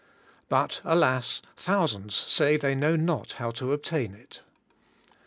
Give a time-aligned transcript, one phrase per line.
[0.49, 4.41] But alas, thousands say they know not how to obtain it.